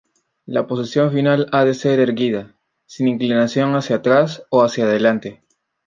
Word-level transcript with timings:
La 0.47 0.65
posición 0.65 1.11
final 1.11 1.47
ha 1.51 1.63
de 1.63 1.75
ser 1.75 1.99
erguida, 1.99 2.55
sin 2.87 3.07
inclinación 3.07 3.75
hacia 3.75 3.97
atrás 3.97 4.43
o 4.49 4.63
hacia 4.63 4.87
delante. 4.87 5.43